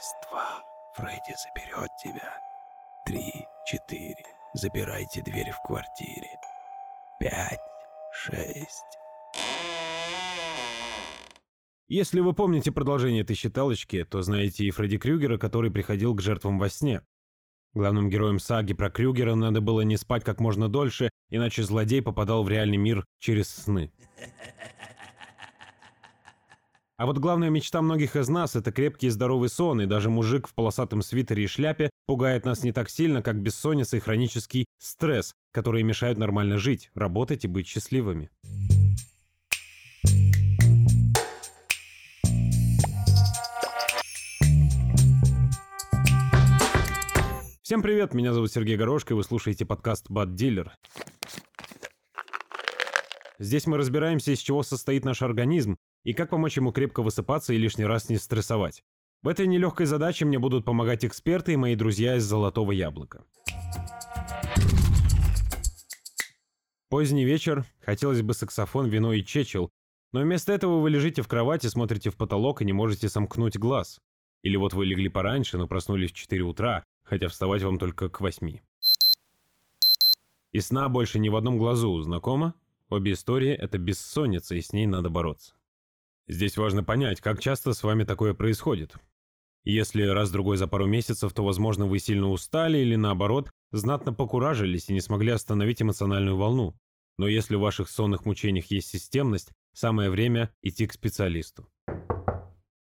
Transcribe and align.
Раз, 0.00 0.14
два, 0.30 0.64
Фредди 0.94 1.36
заберет 1.36 1.90
тебя. 2.02 2.34
Три, 3.04 3.44
четыре, 3.66 4.24
забирайте 4.54 5.20
дверь 5.20 5.50
в 5.50 5.66
квартире. 5.66 6.28
Пять, 7.18 7.60
шесть. 8.10 8.96
Если 11.88 12.20
вы 12.20 12.32
помните 12.32 12.72
продолжение 12.72 13.20
этой 13.20 13.36
считалочки, 13.36 14.04
то 14.04 14.22
знаете 14.22 14.64
и 14.64 14.70
Фредди 14.70 14.96
Крюгера, 14.96 15.36
который 15.36 15.70
приходил 15.70 16.14
к 16.14 16.22
жертвам 16.22 16.58
во 16.58 16.70
сне. 16.70 17.02
Главным 17.74 18.08
героем 18.08 18.38
саги 18.38 18.72
про 18.72 18.90
Крюгера 18.90 19.34
надо 19.34 19.60
было 19.60 19.82
не 19.82 19.98
спать 19.98 20.24
как 20.24 20.40
можно 20.40 20.70
дольше, 20.70 21.10
иначе 21.28 21.62
злодей 21.62 22.00
попадал 22.00 22.42
в 22.42 22.48
реальный 22.48 22.78
мир 22.78 23.04
через 23.18 23.50
сны. 23.50 23.92
А 27.00 27.06
вот 27.06 27.16
главная 27.16 27.48
мечта 27.48 27.80
многих 27.80 28.14
из 28.14 28.28
нас– 28.28 28.54
это 28.56 28.72
крепкий 28.72 29.06
и 29.06 29.08
здоровый 29.08 29.48
сон, 29.48 29.80
и 29.80 29.86
даже 29.86 30.10
мужик 30.10 30.46
в 30.46 30.52
полосатом 30.52 31.00
свитере 31.00 31.44
и 31.44 31.46
шляпе 31.46 31.88
пугает 32.04 32.44
нас 32.44 32.62
не 32.62 32.72
так 32.72 32.90
сильно, 32.90 33.22
как 33.22 33.40
бессонница 33.40 33.96
и 33.96 34.00
хронический 34.00 34.66
стресс, 34.78 35.32
которые 35.50 35.82
мешают 35.82 36.18
нормально 36.18 36.58
жить, 36.58 36.90
работать 36.94 37.46
и 37.46 37.48
быть 37.48 37.66
счастливыми. 37.66 38.28
Всем 47.62 47.80
привет, 47.80 48.12
меня 48.12 48.34
зовут 48.34 48.52
Сергей 48.52 48.76
Горошко, 48.76 49.14
и 49.14 49.16
вы 49.16 49.24
слушаете 49.24 49.64
подкаст 49.64 50.10
«Бад 50.10 50.34
Дилер». 50.34 50.70
Здесь 53.38 53.66
мы 53.66 53.78
разбираемся, 53.78 54.32
из 54.32 54.40
чего 54.40 54.62
состоит 54.62 55.06
наш 55.06 55.22
организм, 55.22 55.78
и 56.04 56.12
как 56.12 56.30
помочь 56.30 56.56
ему 56.56 56.72
крепко 56.72 57.02
высыпаться 57.02 57.52
и 57.52 57.58
лишний 57.58 57.84
раз 57.84 58.08
не 58.08 58.16
стрессовать. 58.16 58.82
В 59.22 59.28
этой 59.28 59.46
нелегкой 59.46 59.86
задаче 59.86 60.24
мне 60.24 60.38
будут 60.38 60.64
помогать 60.64 61.04
эксперты 61.04 61.52
и 61.52 61.56
мои 61.56 61.74
друзья 61.74 62.16
из 62.16 62.24
«Золотого 62.24 62.72
яблока». 62.72 63.24
Поздний 66.88 67.24
вечер, 67.24 67.64
хотелось 67.80 68.22
бы 68.22 68.34
саксофон, 68.34 68.88
вино 68.88 69.12
и 69.12 69.24
чечел, 69.24 69.70
но 70.12 70.22
вместо 70.22 70.52
этого 70.52 70.80
вы 70.80 70.90
лежите 70.90 71.22
в 71.22 71.28
кровати, 71.28 71.68
смотрите 71.68 72.10
в 72.10 72.16
потолок 72.16 72.62
и 72.62 72.64
не 72.64 72.72
можете 72.72 73.08
сомкнуть 73.08 73.58
глаз. 73.58 74.00
Или 74.42 74.56
вот 74.56 74.72
вы 74.72 74.86
легли 74.86 75.08
пораньше, 75.08 75.58
но 75.58 75.68
проснулись 75.68 76.10
в 76.10 76.14
4 76.14 76.42
утра, 76.42 76.82
хотя 77.04 77.28
вставать 77.28 77.62
вам 77.62 77.78
только 77.78 78.08
к 78.08 78.20
8. 78.20 78.58
И 80.52 80.60
сна 80.60 80.88
больше 80.88 81.18
ни 81.18 81.28
в 81.28 81.36
одном 81.36 81.58
глазу, 81.58 82.00
знакомо? 82.00 82.54
Обе 82.88 83.12
истории— 83.12 83.52
это 83.56 83.78
бессонница, 83.78 84.56
и 84.56 84.60
с 84.60 84.72
ней 84.72 84.86
надо 84.86 85.10
бороться. 85.10 85.54
Здесь 86.30 86.56
важно 86.56 86.84
понять, 86.84 87.20
как 87.20 87.40
часто 87.40 87.72
с 87.72 87.82
вами 87.82 88.04
такое 88.04 88.34
происходит. 88.34 88.94
Если 89.64 90.04
раз-другой 90.04 90.58
за 90.58 90.68
пару 90.68 90.86
месяцев, 90.86 91.32
то, 91.32 91.44
возможно, 91.44 91.86
вы 91.86 91.98
сильно 91.98 92.28
устали 92.28 92.78
или, 92.78 92.94
наоборот, 92.94 93.50
знатно 93.72 94.12
покуражились 94.12 94.88
и 94.88 94.92
не 94.92 95.00
смогли 95.00 95.32
остановить 95.32 95.82
эмоциональную 95.82 96.36
волну. 96.36 96.76
Но 97.18 97.26
если 97.26 97.56
в 97.56 97.60
ваших 97.60 97.90
сонных 97.90 98.26
мучениях 98.26 98.66
есть 98.66 98.86
системность, 98.86 99.50
самое 99.72 100.08
время 100.08 100.54
идти 100.62 100.86
к 100.86 100.92
специалисту. 100.92 101.68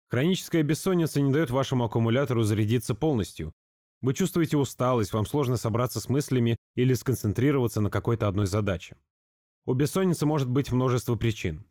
Хроническая 0.08 0.64
бессонница 0.64 1.20
не 1.20 1.32
дает 1.32 1.50
вашему 1.50 1.84
аккумулятору 1.84 2.42
зарядиться 2.42 2.96
полностью. 2.96 3.52
Вы 4.00 4.14
чувствуете 4.14 4.56
усталость, 4.56 5.12
вам 5.12 5.24
сложно 5.24 5.56
собраться 5.56 6.00
с 6.00 6.08
мыслями 6.08 6.56
или 6.74 6.94
сконцентрироваться 6.94 7.80
на 7.80 7.90
какой-то 7.90 8.26
одной 8.26 8.46
задаче. 8.46 8.96
У 9.66 9.74
бессонницы 9.74 10.26
может 10.26 10.48
быть 10.48 10.72
множество 10.72 11.14
причин. 11.14 11.64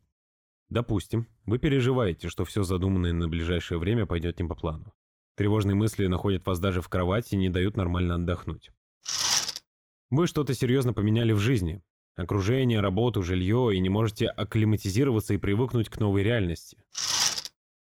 Допустим, 0.69 1.27
вы 1.45 1.59
переживаете, 1.59 2.29
что 2.29 2.45
все 2.45 2.63
задуманное 2.63 3.13
на 3.13 3.27
ближайшее 3.27 3.77
время 3.77 4.05
пойдет 4.05 4.39
не 4.39 4.47
по 4.47 4.55
плану. 4.55 4.93
Тревожные 5.35 5.75
мысли 5.75 6.07
находят 6.07 6.45
вас 6.45 6.59
даже 6.59 6.81
в 6.81 6.89
кровати 6.89 7.35
и 7.35 7.37
не 7.37 7.49
дают 7.49 7.77
нормально 7.77 8.15
отдохнуть. 8.15 8.71
Вы 10.09 10.27
что-то 10.27 10.53
серьезно 10.53 10.93
поменяли 10.93 11.33
в 11.33 11.39
жизни. 11.39 11.81
Окружение, 12.15 12.79
работу, 12.79 13.21
жилье, 13.21 13.71
и 13.73 13.79
не 13.79 13.89
можете 13.89 14.27
акклиматизироваться 14.27 15.33
и 15.33 15.37
привыкнуть 15.37 15.89
к 15.89 15.99
новой 15.99 16.23
реальности. 16.23 16.77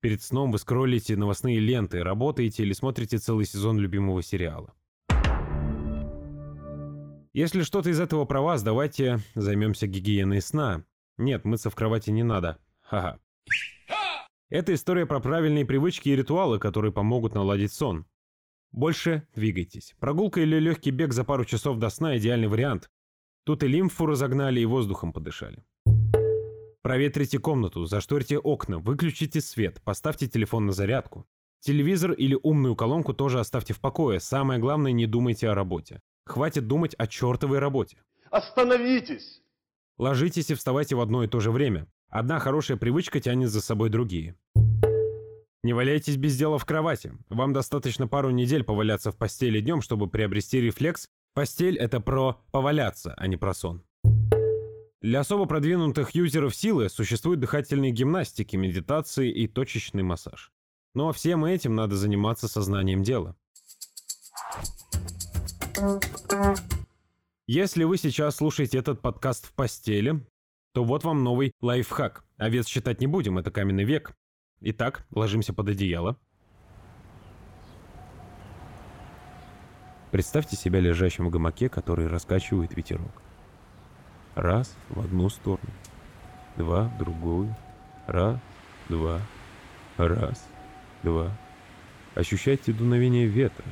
Перед 0.01 0.23
сном 0.23 0.51
вы 0.51 0.59
скроллите 0.59 1.17
новостные 1.17 1.61
ленты, 1.61 2.03
работаете 2.03 2.63
или 2.63 2.73
смотрите 2.73 3.19
целый 3.19 3.45
сезон 3.45 3.79
любимого 3.79 4.23
сериала. 4.23 4.73
Если 7.35 7.63
что-то 7.63 7.91
из 7.91 8.01
этого 8.01 8.25
про 8.25 8.41
вас, 8.41 8.63
давайте 8.63 9.19
займемся 9.35 9.87
гигиеной 9.87 10.41
сна. 10.41 10.85
Нет, 11.19 11.45
мыться 11.45 11.71
в 11.71 11.75
кровати 11.75 12.11
не 12.11 12.23
надо. 12.23 12.59
Ха-ха. 12.93 13.19
Это 14.51 14.75
история 14.75 15.07
про 15.07 15.19
правильные 15.19 15.65
привычки 15.65 16.11
и 16.11 16.17
ритуалы, 16.17 16.59
которые 16.59 16.93
помогут 16.93 17.35
наладить 17.35 17.73
сон. 17.73 18.05
Больше 18.71 19.27
двигайтесь. 19.35 19.95
Прогулка 19.99 20.43
или 20.43 20.59
легкий 20.59 20.91
бег 20.91 21.15
за 21.15 21.25
пару 21.25 21.47
часов 21.47 21.79
до 21.79 21.89
сна– 21.89 22.17
идеальный 22.19 22.49
вариант. 22.49 22.91
Тут 23.45 23.63
и 23.63 23.67
лимфу 23.67 24.05
разогнали, 24.05 24.61
и 24.61 24.67
воздухом 24.67 25.15
подышали. 25.15 25.65
Проветрите 26.83 27.39
комнату, 27.39 27.87
зашторьте 27.87 28.39
окна, 28.39 28.79
выключите 28.79 29.41
свет, 29.41 29.81
поставьте 29.83 30.29
телефон 30.29 30.67
на 30.67 30.73
зарядку. 30.73 31.27
Телевизор 31.61 32.13
или 32.13 32.39
умную 32.43 32.77
колонку 32.77 33.15
тоже 33.15 33.41
оставьте 33.41 33.73
в 33.73 33.81
покое. 33.81 34.21
Самое 34.21 34.61
главное, 34.61 34.93
не 34.93 35.07
думайте 35.07 35.49
о 35.49 35.55
работе. 35.55 36.03
Хватит 36.27 36.67
думать 36.67 36.95
о 36.99 37.07
чертовой 37.07 37.59
работе. 37.59 38.03
Остановитесь! 38.31 39.41
Ложитесь 39.97 40.51
и 40.51 40.55
вставайте 40.55 40.95
в 40.95 41.01
одно 41.01 41.25
и 41.25 41.27
то 41.27 41.41
же 41.41 41.51
время. 41.51 41.87
Одна 42.13 42.41
хорошая 42.41 42.77
привычка 42.77 43.21
тянет 43.21 43.49
за 43.49 43.63
собой 43.63 43.89
другие. 43.89 44.37
Не 45.63 45.73
валяйтесь 45.73 46.19
без 46.19 46.37
дела 46.37 46.59
в 46.59 46.67
кровати. 46.67 47.15
Вам 47.31 47.55
достаточно 47.55 48.07
пару 48.07 48.29
недель 48.29 48.65
поваляться 48.65 49.13
в 49.13 49.17
постели 49.17 49.61
днем, 49.61 49.81
чтобы 49.81 50.11
приобрести 50.11 50.61
рефлекс. 50.61 51.09
Постель— 51.33 51.79
это 51.79 52.01
про 52.01 52.37
поваляться, 52.53 53.15
а 53.17 53.27
не 53.29 53.39
про 53.39 53.55
сон. 53.55 53.83
Для 55.01 55.21
особо 55.21 55.47
продвинутых 55.47 56.11
юзеров 56.11 56.55
силы 56.55 56.91
существуют 56.91 57.41
дыхательные 57.41 57.93
гимнастики, 57.93 58.57
медитации 58.57 59.33
и 59.33 59.49
точечный 59.49 60.03
массаж. 60.03 60.53
Но 60.95 61.13
всем 61.15 61.47
этим 61.47 61.75
надо 61.75 61.97
заниматься 61.97 62.47
сознанием 62.47 63.03
дела. 63.03 63.37
Если 67.47 67.85
вы 67.85 67.97
сейчас 67.97 68.37
слушаете 68.37 68.77
этот 68.77 69.01
подкаст 69.01 69.47
в 69.47 69.53
постели, 69.55 70.23
то 70.73 70.85
вот 70.85 71.05
вам 71.05 71.23
новый 71.23 71.53
лайфхак. 71.61 72.25
Овец 72.39 72.67
считать 72.67 73.01
не 73.01 73.07
будем, 73.07 73.39
это 73.39 73.51
каменный 73.51 73.85
век. 73.85 74.17
Итак, 74.61 75.07
ложимся 75.11 75.53
под 75.53 75.69
одеяло. 75.69 76.17
Представьте 80.11 80.57
себя 80.57 80.81
лежащим 80.81 81.27
в 81.27 81.31
гамаке, 81.31 81.69
который 81.69 82.07
раскачивает 82.07 82.77
ветерок. 82.77 83.23
Раз 84.35 84.77
в 84.89 85.01
одну 85.01 85.29
сторону, 85.29 85.71
два 86.57 86.85
в 86.85 86.99
другую, 86.99 87.55
раз, 88.07 88.39
два, 88.89 89.21
раз, 89.97 90.47
два. 91.03 91.31
Ощущайте 92.15 92.73
дуновение 92.73 93.27
ветра, 93.27 93.65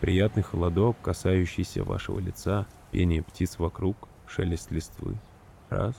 приятный 0.00 0.42
холодок, 0.42 0.96
касающийся 1.02 1.82
вашего 1.82 2.20
лица, 2.20 2.66
пение 2.92 3.22
птиц 3.22 3.58
вокруг, 3.58 4.08
шелест 4.26 4.70
листвы. 4.70 5.16
Раз, 5.68 5.96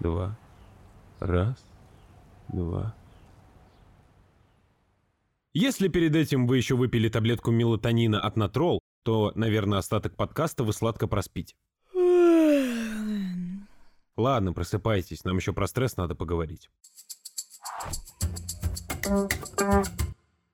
два. 0.00 0.36
Раз, 1.20 1.56
два. 2.48 2.94
Если 5.52 5.88
перед 5.88 6.14
этим 6.16 6.46
вы 6.46 6.56
еще 6.56 6.76
выпили 6.76 7.08
таблетку 7.08 7.50
мелатонина 7.50 8.20
от 8.20 8.36
Натрол, 8.36 8.80
то, 9.02 9.32
наверное, 9.34 9.78
остаток 9.78 10.16
подкаста 10.16 10.64
вы 10.64 10.72
сладко 10.72 11.06
проспите. 11.06 11.54
Ладно, 14.16 14.52
просыпайтесь, 14.52 15.24
нам 15.24 15.36
еще 15.36 15.52
про 15.52 15.66
стресс 15.66 15.96
надо 15.96 16.14
поговорить. 16.14 16.70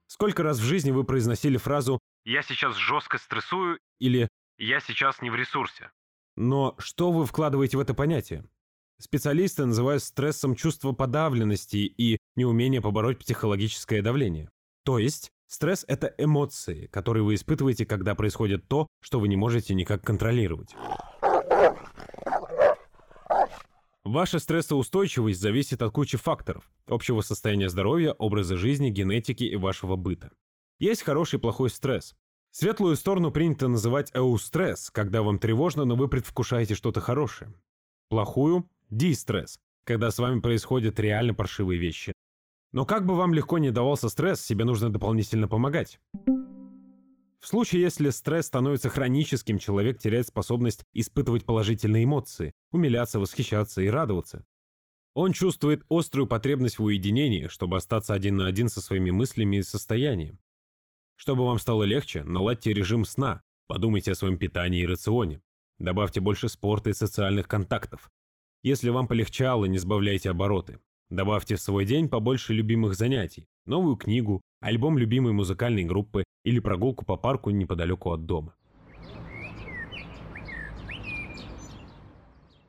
Сколько 0.07 0.43
раз 0.43 0.59
в 0.59 0.63
жизни 0.63 0.93
вы 0.93 1.05
произносили 1.05 1.57
фразу 1.57 2.01
«Я 2.25 2.43
сейчас 2.43 2.75
жестко 2.77 3.19
стрессую» 3.19 3.79
или 3.99 4.29
«Я 4.57 4.81
сейчас 4.81 5.21
не 5.21 5.31
в 5.31 5.35
ресурсе»? 5.35 5.91
Но 6.37 6.75
что 6.79 7.13
вы 7.13 7.27
вкладываете 7.27 7.77
в 7.77 7.81
это 7.81 7.93
понятие? 7.93 8.45
Специалисты 8.99 9.67
называют 9.67 10.03
стрессом 10.03 10.55
чувство 10.55 10.93
подавленности 10.93 11.77
и 11.77 12.19
неумение 12.35 12.81
побороть 12.81 13.19
психологическое 13.19 14.01
давление. 14.01 14.49
То 14.85 14.99
есть, 14.99 15.31
стресс– 15.47 15.85
это 15.89 16.15
эмоции, 16.17 16.87
которые 16.87 17.23
вы 17.23 17.35
испытываете, 17.35 17.85
когда 17.85 18.15
происходит 18.15 18.67
то, 18.69 18.87
что 19.03 19.21
вы 19.21 19.29
не 19.29 19.37
можете 19.37 19.75
никак 19.75 20.03
контролировать. 20.03 20.75
Ваша 24.05 24.39
стрессоустойчивость 24.39 25.41
зависит 25.41 25.83
от 25.83 25.93
кучи 25.93 26.17
факторов– 26.17 26.71
общего 26.87 27.21
состояния 27.21 27.69
здоровья, 27.69 28.13
образа 28.13 28.57
жизни, 28.57 28.89
генетики 28.89 29.45
и 29.45 29.57
вашего 29.57 29.97
быта. 29.97 30.31
Есть 30.79 31.03
хороший 31.03 31.37
и 31.37 31.41
плохой 31.41 31.71
стресс. 31.71 32.15
Светлую 32.51 32.97
сторону 32.97 33.31
принято 33.31 33.69
называть 33.69 34.11
эустресс, 34.15 34.91
когда 34.91 35.23
вам 35.23 35.39
тревожно, 35.39 35.85
но 35.85 35.97
вы 35.97 36.09
предвкушаете 36.09 36.75
что-то 36.75 37.01
хорошее. 37.01 37.53
Плохую 38.09 38.71
Дистресс, 38.91 39.59
когда 39.85 40.11
с 40.11 40.19
вами 40.19 40.41
происходят 40.41 41.01
реально 41.01 41.35
паршивые 41.35 41.79
вещи. 41.79 42.13
Но 42.73 42.85
как 42.85 43.07
бы 43.07 43.17
вам 43.17 43.35
легко 43.35 43.59
не 43.59 43.71
давался 43.71 44.09
стресс, 44.09 44.41
себе 44.41 44.65
нужно 44.65 44.91
дополнительно 44.91 45.49
помогать. 45.49 45.99
В 47.41 47.49
случае, 47.49 47.83
если 47.83 48.11
стресс 48.11 48.47
становится 48.47 48.89
хроническим, 48.89 49.59
человек 49.59 49.99
теряет 49.99 50.27
способность 50.27 50.85
испытывать 50.93 51.45
положительные 51.45 52.05
эмоции, 52.05 52.53
умиляться, 52.73 53.21
восхищаться 53.21 53.83
и 53.83 53.89
радоваться. 53.89 54.45
Он 55.15 55.33
чувствует 55.33 55.85
острую 55.89 56.27
потребность 56.27 56.79
в 56.79 56.85
уединении, 56.85 57.47
чтобы 57.47 57.77
остаться 57.77 58.15
один 58.15 58.37
на 58.37 58.47
один 58.47 58.69
со 58.69 58.81
своими 58.81 59.11
мыслями 59.11 59.57
и 59.57 59.63
состоянием. 59.63 60.39
Чтобы 61.15 61.47
вам 61.47 61.59
стало 61.59 61.85
легче, 61.85 62.23
наладьте 62.25 62.75
режим 62.75 63.05
сна, 63.05 63.43
подумайте 63.67 64.13
о 64.13 64.17
своем 64.17 64.37
питании 64.37 64.83
и 64.83 64.87
рационе. 64.87 65.41
Добавьте 65.79 66.21
больше 66.21 66.49
спорта 66.49 66.91
и 66.91 66.95
социальных 66.95 67.49
контактов. 67.49 68.11
Если 68.67 68.91
вам 68.91 69.07
полегчало, 69.07 69.67
не 69.67 69.79
сбавляйте 69.79 70.29
обороты. 70.29 70.81
Добавьте 71.09 71.55
в 71.55 71.61
свой 71.61 71.85
день 71.85 72.09
побольше 72.09 72.53
любимых 72.53 72.97
занятий, 72.97 73.47
новую 73.65 73.95
книгу, 73.95 74.41
альбом 74.61 74.99
любимой 74.99 75.33
музыкальной 75.33 75.85
группы 75.85 76.25
или 76.45 76.59
прогулку 76.59 77.05
по 77.05 77.17
парку 77.17 77.51
неподалеку 77.51 78.11
от 78.11 78.27
дома. 78.27 78.57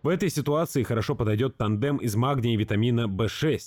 В 0.04 0.08
этой 0.08 0.30
ситуации 0.30 0.84
хорошо 0.84 1.16
подойдет 1.16 1.58
тандем 1.58 1.98
из 1.98 2.16
магния 2.16 2.54
и 2.54 2.58
витамина 2.58 3.08
В6. 3.08 3.60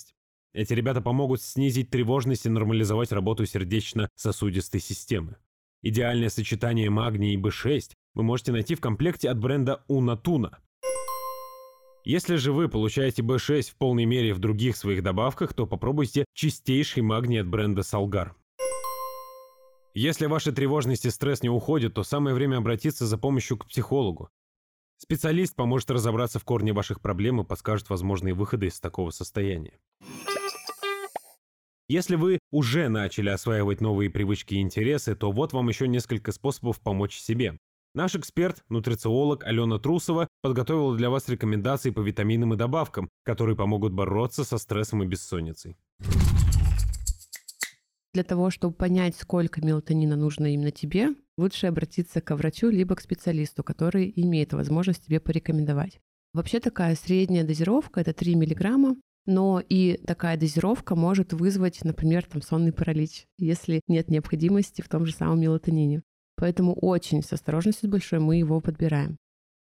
Эти 0.53 0.71
ребята 0.71 1.01
помогут 1.01 1.41
снизить 1.41 1.89
тревожность 1.89 2.45
и 2.45 2.49
нормализовать 2.49 3.11
работу 3.11 3.45
сердечно-сосудистой 3.45 4.79
системы. 4.79 5.35
Идеальное 5.81 6.29
сочетание 6.29 6.89
магния 6.89 7.33
и 7.33 7.37
В6 7.37 7.91
вы 8.13 8.23
можете 8.23 8.53
найти 8.53 8.75
в 8.75 8.79
комплекте 8.79 9.29
от 9.29 9.37
бренда 9.37 9.83
Унатуна. 9.89 10.59
Если 12.03 12.35
же 12.37 12.51
вы 12.51 12.67
получаете 12.67 13.21
B6 13.21 13.61
в 13.71 13.75
полной 13.75 14.05
мере 14.05 14.33
в 14.33 14.39
других 14.39 14.75
своих 14.75 15.03
добавках, 15.03 15.53
то 15.53 15.67
попробуйте 15.67 16.25
чистейший 16.33 17.03
магний 17.03 17.41
от 17.41 17.47
бренда 17.47 17.81
Salgar. 17.81 18.31
Если 19.93 20.25
ваша 20.25 20.51
тревожность 20.51 21.05
и 21.05 21.11
стресс 21.11 21.43
не 21.43 21.49
уходят, 21.49 21.93
то 21.93 22.03
самое 22.03 22.33
время 22.33 22.57
обратиться 22.57 23.05
за 23.05 23.19
помощью 23.19 23.57
к 23.57 23.67
психологу. 23.67 24.29
Специалист 24.97 25.55
поможет 25.55 25.91
разобраться 25.91 26.39
в 26.39 26.43
корне 26.43 26.73
ваших 26.73 27.01
проблем 27.01 27.41
и 27.41 27.43
подскажет 27.43 27.89
возможные 27.89 28.33
выходы 28.33 28.67
из 28.67 28.79
такого 28.79 29.11
состояния. 29.11 29.79
Если 31.87 32.15
вы 32.15 32.39
уже 32.51 32.87
начали 32.87 33.29
осваивать 33.29 33.81
новые 33.81 34.09
привычки 34.09 34.55
и 34.55 34.61
интересы, 34.61 35.13
то 35.13 35.31
вот 35.31 35.53
вам 35.53 35.67
еще 35.67 35.87
несколько 35.87 36.31
способов 36.31 36.79
помочь 36.79 37.19
себе. 37.19 37.59
Наш 37.93 38.15
эксперт, 38.15 38.63
нутрициолог 38.69 39.43
Алена 39.43 39.77
Трусова 39.77 40.29
подготовила 40.41 40.95
для 40.95 41.09
вас 41.09 41.27
рекомендации 41.27 41.89
по 41.89 41.99
витаминам 41.99 42.53
и 42.53 42.57
добавкам, 42.57 43.09
которые 43.23 43.57
помогут 43.57 43.91
бороться 43.91 44.45
со 44.45 44.57
стрессом 44.57 45.03
и 45.03 45.07
бессонницей. 45.07 45.75
Для 48.13 48.23
того, 48.23 48.49
чтобы 48.49 48.75
понять, 48.75 49.17
сколько 49.17 49.59
мелатонина 49.59 50.15
нужно 50.15 50.53
именно 50.53 50.71
тебе, 50.71 51.09
лучше 51.37 51.67
обратиться 51.67 52.21
к 52.21 52.33
врачу 52.33 52.69
либо 52.69 52.95
к 52.95 53.01
специалисту, 53.01 53.61
который 53.61 54.11
имеет 54.15 54.53
возможность 54.53 55.05
тебе 55.05 55.19
порекомендовать. 55.19 55.99
Вообще 56.33 56.61
такая 56.61 56.95
средняя 56.95 57.43
дозировка– 57.43 57.99
это 58.01 58.13
3 58.13 58.37
мг, 58.37 58.95
но 59.25 59.61
и 59.67 59.97
такая 60.07 60.37
дозировка 60.37 60.95
может 60.95 61.33
вызвать, 61.33 61.83
например, 61.83 62.23
там, 62.25 62.41
сонный 62.41 62.71
паралич, 62.71 63.25
если 63.37 63.81
нет 63.89 64.07
необходимости 64.07 64.81
в 64.81 64.87
том 64.87 65.05
же 65.05 65.13
самом 65.13 65.41
мелатонине. 65.41 66.03
Поэтому 66.41 66.73
очень 66.73 67.21
с 67.21 67.31
осторожностью 67.33 67.87
большой 67.87 68.17
мы 68.17 68.35
его 68.35 68.59
подбираем. 68.61 69.17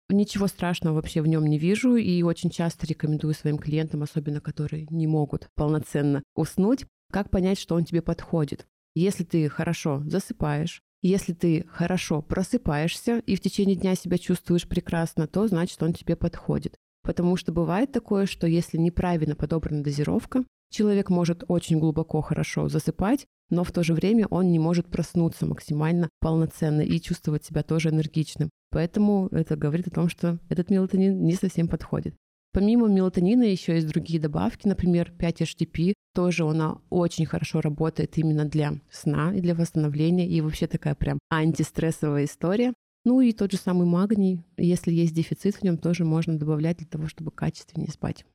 Ничего 0.10 0.48
страшного 0.48 0.96
вообще 0.96 1.22
в 1.22 1.28
нем 1.28 1.46
не 1.46 1.60
вижу 1.60 1.98
и 1.98 2.24
очень 2.24 2.50
часто 2.50 2.88
рекомендую 2.88 3.34
своим 3.34 3.58
клиентам, 3.58 4.04
особенно 4.04 4.40
которые 4.40 4.88
не 4.90 5.06
могут 5.06 5.50
полноценно 5.56 6.24
уснуть, 6.34 6.86
как 7.12 7.30
понять, 7.30 7.60
что 7.60 7.76
он 7.76 7.84
тебе 7.84 8.02
подходит? 8.02 8.68
Если 8.96 9.26
ты 9.26 9.50
хорошо 9.50 10.02
засыпаешь, 10.06 10.82
если 11.02 11.34
ты 11.34 11.66
хорошо 11.68 12.22
просыпаешься 12.22 13.20
и 13.26 13.36
в 13.36 13.42
течение 13.42 13.76
дня 13.76 13.96
себя 13.96 14.18
чувствуешь 14.18 14.66
прекрасно, 14.66 15.28
то 15.28 15.46
значит 15.50 15.84
он 15.84 15.92
тебе 15.92 16.16
подходит. 16.16 16.78
Потому 17.04 17.36
что 17.36 17.52
бывает 17.52 17.92
такое, 17.92 18.26
что 18.26 18.48
если 18.48 18.78
неправильно 18.78 19.36
подобрана 19.36 19.84
дозировка, 19.84 20.44
человек 20.70 21.10
может 21.10 21.44
очень 21.48 21.80
глубоко 21.80 22.22
хорошо 22.22 22.70
засыпать, 22.70 23.26
но 23.50 23.64
в 23.64 23.72
то 23.72 23.84
же 23.84 23.94
время 23.94 24.28
он 24.28 24.52
не 24.52 24.60
может 24.60 24.88
проснуться 24.88 25.46
максимально 25.46 26.10
полноценно 26.20 26.82
и 26.82 27.00
чувствовать 27.00 27.44
себя 27.44 27.64
тоже 27.64 27.90
энергичным. 27.90 28.50
Поэтому 28.72 29.28
это 29.32 29.56
говорит 29.56 29.88
о 29.88 29.92
том, 29.92 30.10
что 30.10 30.40
этот 30.50 30.70
мелатонин 30.70 31.24
не 31.24 31.34
совсем 31.34 31.68
подходит. 31.68 32.16
Помимо 32.54 32.88
мелатонина 32.88 33.44
еще 33.44 33.76
есть 33.76 33.88
другие 33.88 34.20
добавки, 34.20 34.68
например, 34.68 35.14
5-HTP, 35.18 35.94
тоже 36.14 36.46
она 36.46 36.80
очень 36.90 37.26
хорошо 37.26 37.62
работает 37.62 38.18
именно 38.18 38.46
для 38.46 38.74
сна 38.90 39.34
и 39.34 39.40
для 39.40 39.56
восстановления, 39.56 40.28
и 40.28 40.42
вообще 40.42 40.68
такая 40.68 40.96
прям 40.96 41.20
антистрессовая 41.30 42.26
история. 42.26 42.74
Ну 43.04 43.22
и 43.22 43.34
тот 43.34 43.52
же 43.52 43.58
самый 43.58 43.88
магний, 43.88 44.44
если 44.58 44.92
есть 44.92 45.14
дефицит 45.14 45.56
в 45.56 45.64
нем, 45.64 45.78
тоже 45.78 46.06
можно 46.06 46.38
добавлять 46.38 46.78
для 46.78 46.88
того, 46.88 47.08
чтобы 47.08 47.32
качественнее 47.32 47.92
спать. 47.92 48.26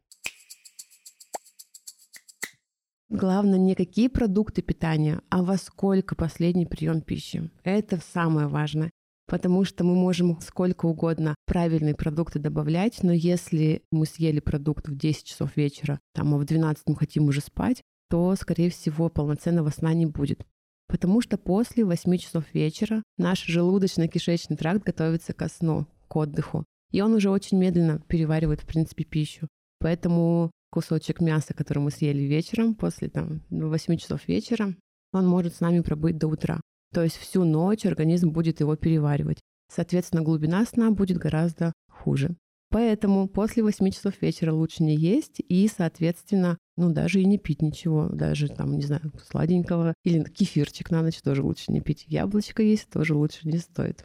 Главное, 3.08 3.58
не 3.58 3.76
какие 3.76 4.08
продукты 4.08 4.62
питания, 4.62 5.20
а 5.30 5.44
во 5.44 5.56
сколько 5.56 6.16
последний 6.16 6.66
прием 6.66 7.00
пищи. 7.00 7.50
Это 7.62 8.00
самое 8.12 8.48
важное 8.48 8.90
потому 9.26 9.64
что 9.64 9.84
мы 9.84 9.94
можем 9.94 10.40
сколько 10.40 10.86
угодно 10.86 11.34
правильные 11.46 11.94
продукты 11.94 12.38
добавлять, 12.38 13.02
но 13.02 13.12
если 13.12 13.82
мы 13.90 14.06
съели 14.06 14.40
продукт 14.40 14.88
в 14.88 14.96
10 14.96 15.24
часов 15.24 15.56
вечера, 15.56 16.00
там, 16.14 16.34
а 16.34 16.38
в 16.38 16.44
12 16.44 16.84
мы 16.86 16.96
хотим 16.96 17.24
уже 17.24 17.40
спать, 17.40 17.82
то, 18.08 18.34
скорее 18.36 18.70
всего, 18.70 19.08
полноценного 19.08 19.70
сна 19.70 19.92
не 19.92 20.06
будет. 20.06 20.46
Потому 20.88 21.20
что 21.20 21.36
после 21.36 21.84
8 21.84 22.16
часов 22.18 22.44
вечера 22.54 23.02
наш 23.18 23.48
желудочно-кишечный 23.48 24.56
тракт 24.56 24.84
готовится 24.84 25.32
ко 25.32 25.48
сну, 25.48 25.86
к 26.08 26.16
отдыху. 26.16 26.64
И 26.92 27.00
он 27.00 27.14
уже 27.14 27.30
очень 27.30 27.58
медленно 27.58 28.00
переваривает, 28.06 28.60
в 28.60 28.66
принципе, 28.66 29.04
пищу. 29.04 29.48
Поэтому 29.80 30.50
кусочек 30.70 31.20
мяса, 31.20 31.54
который 31.54 31.80
мы 31.80 31.90
съели 31.90 32.22
вечером, 32.22 32.74
после 32.74 33.08
там, 33.08 33.42
8 33.50 33.96
часов 33.96 34.26
вечера, 34.28 34.74
он 35.12 35.26
может 35.26 35.54
с 35.54 35.60
нами 35.60 35.80
пробыть 35.80 36.18
до 36.18 36.28
утра. 36.28 36.60
То 36.94 37.02
есть 37.02 37.16
всю 37.16 37.44
ночь 37.44 37.84
организм 37.84 38.30
будет 38.30 38.60
его 38.60 38.76
переваривать. 38.76 39.40
Соответственно, 39.72 40.22
глубина 40.22 40.64
сна 40.64 40.90
будет 40.90 41.18
гораздо 41.18 41.72
хуже. 41.90 42.36
Поэтому 42.76 43.26
после 43.26 43.62
8 43.62 43.90
часов 43.90 44.20
вечера 44.20 44.52
лучше 44.52 44.82
не 44.82 44.94
есть 44.94 45.40
и, 45.48 45.66
соответственно, 45.66 46.58
ну, 46.76 46.92
даже 46.92 47.22
и 47.22 47.24
не 47.24 47.38
пить 47.38 47.62
ничего, 47.62 48.10
даже 48.10 48.48
там, 48.48 48.76
не 48.76 48.82
знаю, 48.82 49.14
сладенького. 49.30 49.94
Или 50.04 50.22
кефирчик 50.22 50.90
на 50.90 51.00
ночь 51.00 51.22
тоже 51.22 51.42
лучше 51.42 51.72
не 51.72 51.80
пить. 51.80 52.04
Яблочко 52.06 52.62
есть 52.62 52.90
тоже 52.90 53.14
лучше 53.14 53.48
не 53.48 53.56
стоит. 53.56 54.04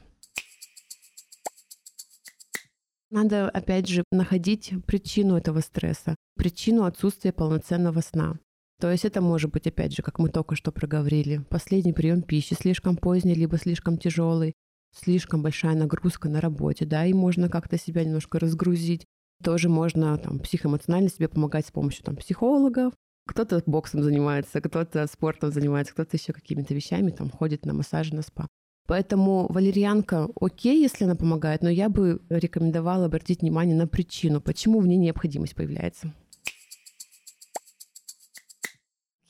Надо, 3.09 3.49
опять 3.49 3.89
же, 3.89 4.05
находить 4.09 4.71
причину 4.87 5.35
этого 5.35 5.59
стресса, 5.59 6.15
причину 6.37 6.85
отсутствия 6.85 7.33
полноценного 7.33 7.99
сна. 7.99 8.39
То 8.79 8.89
есть 8.89 9.03
это 9.03 9.19
может 9.19 9.51
быть, 9.51 9.67
опять 9.67 9.93
же, 9.93 10.01
как 10.01 10.17
мы 10.17 10.29
только 10.29 10.55
что 10.55 10.71
проговорили, 10.71 11.43
последний 11.49 11.91
прием 11.91 12.21
пищи 12.21 12.53
слишком 12.53 12.95
поздний, 12.95 13.35
либо 13.35 13.57
слишком 13.57 13.97
тяжелый, 13.97 14.53
слишком 14.95 15.41
большая 15.41 15.75
нагрузка 15.75 16.29
на 16.29 16.41
работе, 16.41 16.86
да, 16.86 17.05
и 17.05 17.13
можно 17.13 17.50
как-то 17.50 17.77
себя 17.77 18.03
немножко 18.03 18.39
разгрузить. 18.39 19.05
Тоже 19.43 19.69
можно 19.69 20.17
там, 20.17 20.39
психоэмоционально 20.39 21.10
себе 21.10 21.27
помогать 21.27 21.65
с 21.65 21.71
помощью 21.71 22.03
там, 22.03 22.15
психологов. 22.15 22.93
Кто-то 23.27 23.62
боксом 23.65 24.03
занимается, 24.03 24.62
кто-то 24.62 25.07
спортом 25.07 25.51
занимается, 25.51 25.93
кто-то 25.93 26.17
еще 26.17 26.33
какими-то 26.33 26.74
вещами 26.74 27.12
там 27.12 27.29
ходит 27.29 27.65
на 27.65 27.74
массаж, 27.74 28.12
на 28.12 28.21
спа. 28.21 28.48
Поэтому 28.88 29.48
валерьянка 29.50 30.27
окей, 30.39 30.81
если 30.81 31.05
она 31.05 31.15
помогает, 31.15 31.62
но 31.62 31.69
я 31.69 31.88
бы 31.88 32.21
рекомендовала 32.29 33.05
обратить 33.05 33.41
внимание 33.41 33.75
на 33.75 33.88
причину, 33.88 34.41
почему 34.41 34.79
в 34.79 34.88
ней 34.88 34.98
необходимость 34.98 35.55
появляется. 35.55 36.13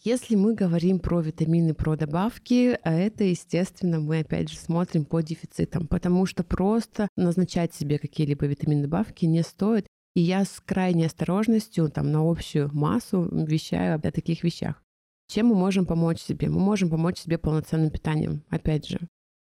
Если 0.04 0.34
мы 0.34 0.56
говорим 0.56 0.98
про 0.98 1.22
витамины, 1.22 1.76
про 1.76 1.96
добавки, 1.96 2.76
а 2.82 2.92
это, 2.92 3.24
естественно, 3.24 4.00
мы 4.00 4.22
опять 4.22 4.50
же 4.50 4.58
смотрим 4.58 5.06
по 5.06 5.22
дефицитам, 5.22 5.86
потому 5.86 6.26
что 6.26 6.44
просто 6.44 7.08
назначать 7.16 7.76
себе 7.76 8.00
какие-либо 8.00 8.48
витамины 8.48 8.82
добавки 8.82 9.26
не 9.26 9.44
стоит. 9.44 9.86
И 10.16 10.22
я 10.22 10.44
с 10.44 10.60
крайней 10.60 11.06
осторожностью 11.06 11.88
там, 11.92 12.12
на 12.12 12.28
общую 12.28 12.72
массу 12.74 13.30
вещаю 13.32 13.96
о 13.96 14.12
таких 14.12 14.44
вещах. 14.44 14.82
Чем 15.28 15.48
мы 15.48 15.56
можем 15.56 15.86
помочь 15.86 16.20
себе? 16.20 16.50
Мы 16.50 16.60
можем 16.60 16.90
помочь 16.90 17.20
себе 17.20 17.38
полноценным 17.38 17.92
питанием, 17.92 18.44
опять 18.50 18.88
же. 18.88 19.00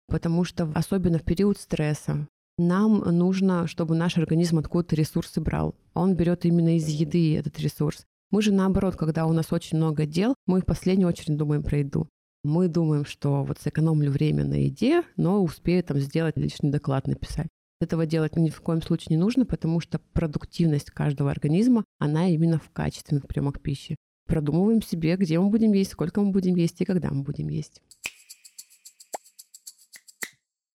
Потому 0.07 0.43
что 0.43 0.71
особенно 0.73 1.19
в 1.19 1.23
период 1.23 1.59
стресса 1.59 2.27
нам 2.57 3.01
нужно, 3.15 3.67
чтобы 3.67 3.95
наш 3.95 4.17
организм 4.17 4.57
откуда-то 4.57 4.95
ресурсы 4.95 5.39
брал. 5.39 5.75
Он 5.93 6.15
берет 6.15 6.45
именно 6.45 6.77
из 6.77 6.87
еды 6.87 7.37
этот 7.37 7.59
ресурс. 7.59 8.07
Мы 8.29 8.41
же 8.41 8.51
наоборот, 8.51 8.97
когда 8.97 9.25
у 9.25 9.31
нас 9.31 9.53
очень 9.53 9.77
много 9.77 10.05
дел, 10.05 10.35
мы 10.45 10.59
в 10.59 10.65
последнюю 10.65 11.07
очередь 11.07 11.37
думаем 11.37 11.63
про 11.63 11.77
еду. 11.77 12.09
Мы 12.43 12.67
думаем, 12.67 13.05
что 13.05 13.43
вот 13.43 13.57
сэкономлю 13.59 14.11
время 14.11 14.43
на 14.43 14.55
еде, 14.55 15.03
но 15.15 15.41
успею 15.41 15.83
там 15.83 15.99
сделать 15.99 16.37
личный 16.37 16.69
доклад 16.69 17.07
написать. 17.07 17.47
Этого 17.79 18.05
делать 18.05 18.35
ни 18.35 18.49
в 18.49 18.61
коем 18.61 18.81
случае 18.81 19.15
не 19.15 19.21
нужно, 19.21 19.45
потому 19.45 19.79
что 19.79 19.99
продуктивность 20.13 20.91
каждого 20.91 21.31
организма, 21.31 21.85
она 21.99 22.27
именно 22.27 22.59
в 22.59 22.69
качественных 22.71 23.27
приемах 23.27 23.61
пищи. 23.61 23.95
продумываем 24.25 24.81
себе, 24.81 25.15
где 25.15 25.39
мы 25.39 25.49
будем 25.49 25.71
есть, 25.71 25.91
сколько 25.91 26.19
мы 26.19 26.31
будем 26.31 26.55
есть 26.55 26.81
и 26.81 26.85
когда 26.85 27.11
мы 27.11 27.23
будем 27.23 27.47
есть. 27.47 27.81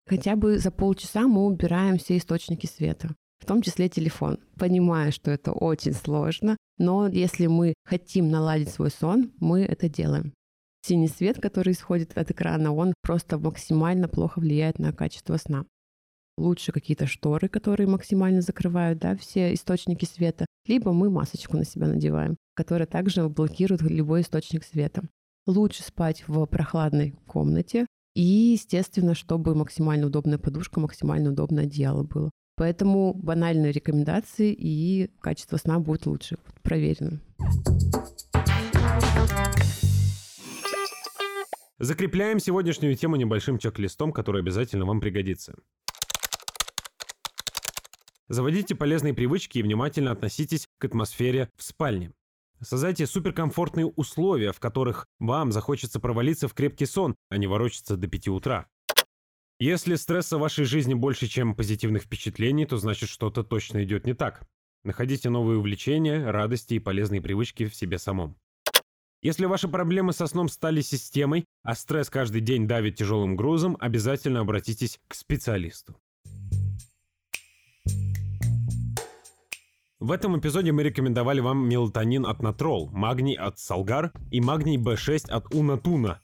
Хотя 0.07 0.37
бы 0.37 0.59
за 0.59 0.71
полчаса 0.71 1.27
мы 1.27 1.45
убираем 1.45 1.99
все 1.99 2.17
источники 2.17 2.67
света, 2.67 3.15
в 3.43 3.45
том 3.45 3.61
числе 3.61 3.89
телефон, 3.89 4.39
понимая, 4.57 5.11
что 5.11 5.33
это 5.33 5.51
очень 5.51 5.95
сложно, 5.95 6.57
но 6.79 7.09
если 7.09 7.49
мы 7.49 7.75
хотим 7.85 8.31
наладить 8.31 8.69
свой 8.69 8.93
сон, 8.93 9.33
мы 9.41 9.63
это 9.63 9.89
делаем. 9.89 10.33
Синий 10.87 11.09
свет, 11.09 11.41
который 11.41 11.73
исходит 11.73 12.17
от 12.17 12.31
экрана, 12.31 12.73
он 12.73 12.95
просто 13.03 13.39
максимально 13.39 14.07
плохо 14.07 14.39
влияет 14.39 14.79
на 14.79 14.93
качество 14.93 15.37
сна. 15.39 15.67
Лучше 16.39 16.71
какие-то 16.71 17.09
шторы, 17.09 17.49
которые 17.49 17.89
максимально 17.89 18.43
закрывают 18.43 19.01
да, 19.01 19.17
все 19.17 19.53
источники 19.55 20.05
света, 20.05 20.47
либо 20.67 20.93
мы 20.93 21.11
масочку 21.11 21.57
на 21.57 21.65
себя 21.65 21.89
надеваем, 21.89 22.37
которая 22.55 22.87
также 22.87 23.29
блокирует 23.29 23.83
любой 23.83 24.21
источник 24.21 24.63
света. 24.63 25.03
Лучше 25.49 25.83
спать 25.83 26.23
в 26.29 26.47
прохладной 26.47 27.17
комнате, 27.27 27.87
и, 28.15 28.23
естественно, 28.23 29.17
чтобы 29.17 29.57
максимально 29.57 30.07
удобная 30.07 30.39
подушка, 30.39 30.79
максимально 30.79 31.31
удобное 31.31 31.65
одеяло 31.65 32.05
было. 32.05 32.31
Поэтому 32.57 33.15
банальные 33.15 33.73
рекомендации 33.73 34.53
и 34.53 35.11
качество 35.21 35.57
сна 35.57 35.79
будет 35.79 36.07
лучше. 36.07 36.37
Проверено. 36.63 37.21
Закрепляем 41.79 42.39
сегодняшнюю 42.39 42.95
тему 42.95 43.17
небольшим 43.17 43.59
чек-листом, 43.59 44.13
который 44.13 44.41
обязательно 44.41 44.85
вам 44.85 45.01
пригодится. 45.01 45.55
Заводите 48.29 48.75
полезные 48.75 49.15
привычки 49.15 49.59
и 49.59 49.63
внимательно 49.63 50.13
относитесь 50.13 50.69
к 50.79 50.85
атмосфере 50.85 51.51
в 51.57 51.63
спальне. 51.63 52.13
Создайте 52.61 53.07
суперкомфортные 53.07 53.87
условия, 53.87 54.53
в 54.53 54.61
которых 54.61 55.07
вам 55.19 55.51
захочется 55.51 55.99
провалиться 55.99 56.47
в 56.47 56.55
крепкий 56.55 56.87
сон, 56.87 57.17
а 57.29 57.37
не 57.37 57.49
ворочаться 57.49 57.97
до 57.97 58.07
5 58.07 58.29
утра. 58.29 58.69
Если 59.65 59.95
стресса 59.95 60.39
в 60.39 60.41
вашей 60.41 60.65
жизни 60.65 60.93
больше, 60.93 61.29
чем 61.29 61.55
позитивных 61.55 62.03
впечатлений, 62.03 62.67
то 62.67 62.79
значит 62.79 63.09
что-то 63.09 63.45
точно 63.45 63.85
идет 63.85 64.07
не 64.07 64.13
так. 64.13 64.43
Находите 64.83 65.31
новые 65.31 65.57
увлечения, 65.61 66.29
радости 66.29 66.75
и 66.75 66.79
полезные 66.81 67.23
привычки 67.23 67.69
в 67.69 67.75
себе 67.77 67.99
самом. 67.99 68.35
Если 69.23 69.45
ваши 69.45 69.69
проблемы 69.69 70.13
со 70.15 70.27
сном 70.27 70.49
стали 70.49 70.81
системой, 70.81 71.45
а 71.63 71.77
стресс 71.77 72.11
каждый 72.11 72.41
день 72.41 72.67
давит 72.67 72.97
тяжелым 72.97 73.37
грузом, 73.37 73.77
обязательно 73.79 74.41
обратитесь 74.41 74.99
к 75.07 75.15
специалисту. 75.15 75.95
В 80.01 80.11
этом 80.11 80.37
эпизоде 80.37 80.73
мы 80.73 80.83
рекомендовали 80.83 81.39
вам 81.39 81.69
мелатонин 81.69 82.27
от 82.27 82.43
Натрол, 82.43 82.91
магний 82.91 83.35
от 83.35 83.61
Салгар 83.61 84.13
и 84.33 84.41
магний 84.41 84.77
B6 84.77 85.31
от 85.31 85.55
Унатуна. 85.55 86.21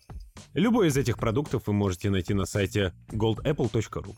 Любой 0.55 0.89
из 0.89 0.97
этих 0.97 1.19
продуктов 1.19 1.65
вы 1.67 1.73
можете 1.73 2.11
найти 2.11 2.33
на 2.35 2.47
сайте 2.47 2.95
goldapple.ru. 3.11 4.17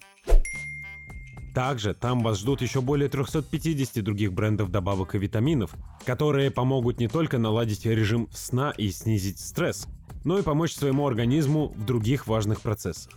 Также 1.54 1.94
там 1.94 2.20
вас 2.20 2.38
ждут 2.38 2.62
еще 2.62 2.80
более 2.80 3.08
350 3.08 4.04
других 4.04 4.32
брендов 4.32 4.70
добавок 4.70 5.16
и 5.16 5.18
витаминов, 5.18 5.74
которые 6.06 6.52
помогут 6.52 7.00
не 7.00 7.08
только 7.08 7.38
наладить 7.38 7.84
режим 7.84 8.28
сна 8.32 8.72
и 8.76 8.90
снизить 8.90 9.40
стресс, 9.40 9.88
но 10.24 10.38
и 10.38 10.42
помочь 10.42 10.72
своему 10.72 11.06
организму 11.06 11.74
в 11.76 11.84
других 11.84 12.28
важных 12.28 12.60
процессах. 12.60 13.12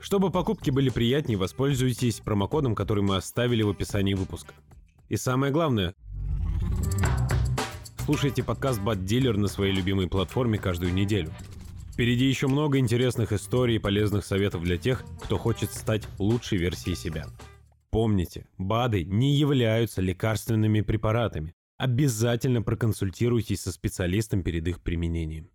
Чтобы 0.00 0.30
покупки 0.30 0.70
были 0.70 0.90
приятнее, 0.90 1.38
воспользуйтесь 1.38 2.20
промокодом, 2.20 2.76
который 2.76 3.02
мы 3.02 3.16
оставили 3.16 3.62
в 3.62 3.70
описании 3.70 4.14
выпуска. 4.14 4.54
И 5.08 5.16
самое 5.16 5.52
главное, 5.52 5.94
слушайте 8.04 8.44
подкаст 8.44 8.80
Bad 8.80 9.04
Dealer 9.04 9.36
на 9.36 9.48
своей 9.48 9.72
любимой 9.72 10.06
платформе 10.06 10.58
каждую 10.58 10.94
неделю. 10.94 11.32
Впереди 11.96 12.26
еще 12.26 12.46
много 12.46 12.76
интересных 12.76 13.32
историй 13.32 13.76
и 13.76 13.78
полезных 13.78 14.26
советов 14.26 14.62
для 14.62 14.76
тех, 14.76 15.02
кто 15.22 15.38
хочет 15.38 15.72
стать 15.72 16.06
лучшей 16.18 16.58
версией 16.58 16.94
себя. 16.94 17.24
Помните, 17.88 18.46
БАДы 18.58 19.02
не 19.04 19.34
являются 19.34 20.02
лекарственными 20.02 20.82
препаратами. 20.82 21.54
Обязательно 21.78 22.60
проконсультируйтесь 22.60 23.62
со 23.62 23.72
специалистом 23.72 24.42
перед 24.42 24.68
их 24.68 24.82
применением. 24.82 25.48